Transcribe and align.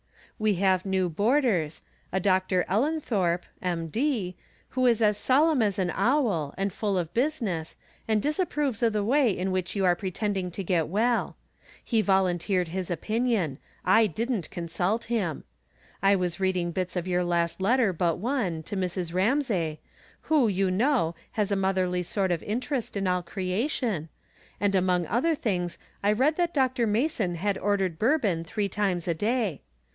We 0.39 0.55
have 0.55 0.83
new 0.87 1.07
boarders, 1.07 1.83
a 2.11 2.19
Dr. 2.19 2.65
EUenthorpe, 2.67 3.43
(M. 3.61 3.89
D.), 3.89 4.35
who 4.69 4.87
is 4.87 4.99
as 4.99 5.15
solemn 5.15 5.61
as 5.61 5.77
an 5.77 5.91
owl, 5.93 6.55
and 6.57 6.73
full 6.73 6.97
of 6.97 7.13
business, 7.13 7.75
and 8.07 8.19
disapproves 8.19 8.81
of 8.81 8.93
the 8.93 9.03
way 9.03 9.29
in 9.29 9.51
which 9.51 9.75
you 9.75 9.85
are 9.85 9.95
pretending 9.95 10.49
to 10.49 10.63
get 10.63 10.87
well. 10.87 11.35
He 11.83 12.01
volunteered 12.01 12.69
his 12.69 12.89
opinion; 12.89 13.59
I 13.85 14.07
didn't 14.07 14.49
consult 14.49 15.03
him. 15.03 15.43
I 16.01 16.15
was 16.15 16.39
reading 16.39 16.71
bits 16.71 16.95
of 16.95 17.07
your 17.07 17.23
last 17.23 17.61
letter 17.61 17.93
but 17.93 18.17
one, 18.17 18.63
to 18.63 18.75
Mrs. 18.75 19.13
Ramsay, 19.13 19.79
who, 20.21 20.47
you 20.47 20.71
know, 20.71 21.13
has 21.33 21.51
a 21.51 21.55
motherly 21.55 22.01
sort 22.01 22.31
of 22.31 22.41
interest 22.41 22.97
in 22.97 23.03
12 23.03 23.13
I'rom 23.17 23.21
Different 23.25 23.71
Standpoints. 23.71 23.75
13 23.75 23.91
all 23.91 24.01
creation, 24.01 24.09
and 24.59 24.73
among 24.73 25.05
other 25.05 25.35
things 25.35 25.77
I 26.01 26.11
read 26.11 26.37
that 26.37 26.55
Dr. 26.55 26.87
Mason 26.87 27.35
had 27.35 27.59
ordered 27.59 27.99
bourbon 27.99 28.43
three 28.43 28.67
times 28.69 29.07
a 29.07 29.13
day. 29.13 29.61